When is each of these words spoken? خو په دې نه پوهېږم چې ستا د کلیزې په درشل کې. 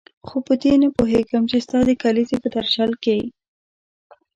خو 0.27 0.37
په 0.47 0.53
دې 0.61 0.73
نه 0.83 0.87
پوهېږم 0.97 1.43
چې 1.51 1.57
ستا 1.65 1.79
د 1.87 1.91
کلیزې 2.03 2.37
په 2.43 2.49
درشل 2.55 2.91
کې. 3.03 3.17